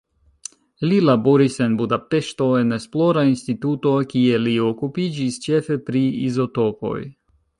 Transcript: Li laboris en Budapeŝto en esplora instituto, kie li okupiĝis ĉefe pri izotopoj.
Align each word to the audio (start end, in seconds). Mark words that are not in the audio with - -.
Li 0.91 0.95
laboris 1.01 1.57
en 1.65 1.75
Budapeŝto 1.81 2.47
en 2.61 2.77
esplora 2.79 3.25
instituto, 3.33 3.93
kie 4.15 4.41
li 4.47 4.55
okupiĝis 4.71 5.39
ĉefe 5.47 5.81
pri 5.91 6.01
izotopoj. 6.31 6.99